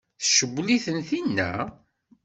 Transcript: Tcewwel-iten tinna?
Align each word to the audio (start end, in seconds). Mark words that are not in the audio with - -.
Tcewwel-iten 0.21 0.99
tinna? 1.09 1.51